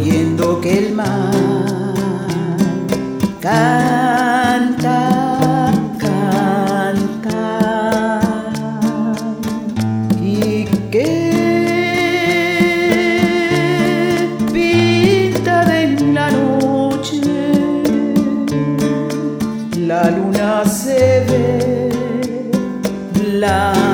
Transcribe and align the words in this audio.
oyendo 0.00 0.60
que 0.60 0.78
el 0.78 0.94
mar 0.94 1.30
canta, 3.40 5.00
canta 5.98 7.40
y 10.22 10.64
que 10.90 11.10
pinta 14.52 15.82
en 15.82 16.14
la 16.14 16.30
noche 16.30 17.20
la 19.86 20.10
luna 20.10 20.64
se 20.64 21.24
ve 21.28 21.90
blanca. 23.12 23.89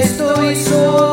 estoy 0.00 0.56
solo. 0.56 1.03